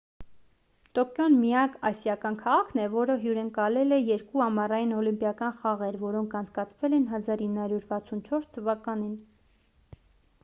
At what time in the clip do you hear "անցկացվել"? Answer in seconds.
6.39-6.95